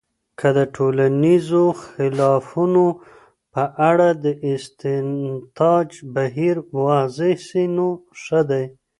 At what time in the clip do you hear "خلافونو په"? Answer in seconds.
1.83-3.63